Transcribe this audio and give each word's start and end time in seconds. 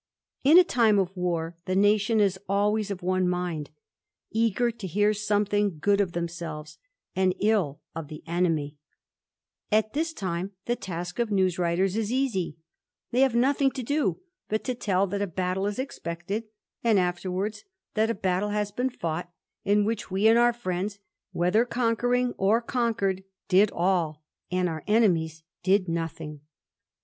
In 0.43 0.57
a 0.57 0.63
time 0.63 0.97
of 0.97 1.15
war 1.15 1.57
the 1.65 1.75
nation 1.75 2.19
is 2.19 2.39
always 2.49 2.89
of 2.89 3.03
one 3.03 3.29
mind, 3.29 3.69
eager 4.31 4.71
^ 4.71 4.81
hear 4.89 5.13
something 5.13 5.77
good 5.77 6.01
of 6.01 6.13
themselves 6.13 6.79
and 7.15 7.35
ill 7.39 7.81
of 7.93 8.07
the 8.07 8.23
enemy, 8.25 8.77
^.t 9.71 9.89
this 9.93 10.11
time 10.11 10.53
the 10.65 10.75
task 10.75 11.19
of 11.19 11.29
news 11.29 11.59
writers 11.59 11.95
is 11.95 12.11
easy; 12.11 12.57
they 13.11 13.21
have 13.21 13.35
Nothing 13.35 13.69
to 13.73 13.83
do 13.83 14.19
but 14.49 14.63
to 14.63 14.73
tell 14.73 15.05
that 15.05 15.21
a 15.21 15.27
battle 15.27 15.67
is 15.67 15.77
expected, 15.77 16.45
and 16.83 16.97
Aerwards 16.97 17.59
that 17.93 18.09
a 18.09 18.15
battle 18.15 18.49
has 18.49 18.71
been 18.71 18.89
fought, 18.89 19.31
in 19.63 19.85
which 19.85 20.09
we 20.09 20.27
and 20.27 20.39
ur 20.39 20.51
fiiends, 20.51 20.97
whether 21.31 21.63
conquering 21.63 22.33
or 22.39 22.59
conquered, 22.59 23.23
did 23.47 23.69
all, 23.69 24.23
and 24.49 24.67
ur 24.67 24.81
enemies 24.87 25.43
did 25.61 25.87
nothing. 25.87 26.41